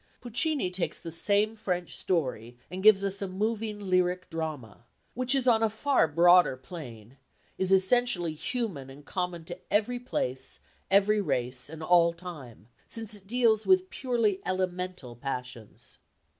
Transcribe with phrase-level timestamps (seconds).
[0.19, 5.47] Puccini takes the same French story and gives us a moving lyric drama, which is
[5.47, 7.17] on a far broader plane,
[7.59, 10.59] is essentially human and common to every place,
[10.89, 15.99] every race and all time, since it deals with purely elemental passions.